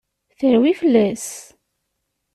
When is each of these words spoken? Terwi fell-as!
Terwi 0.39 0.73
fell-as! 0.79 1.27